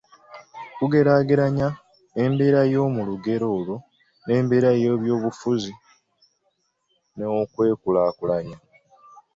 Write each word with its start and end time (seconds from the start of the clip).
okugeraageranya 0.73 1.67
embeera 2.23 2.61
y’omu 2.73 3.01
lugero 3.09 3.45
olwo 3.57 3.75
n’embeera 4.25 4.69
y’ebyobufuzi 4.81 5.73
n’okwekulaakulanya 7.15 8.57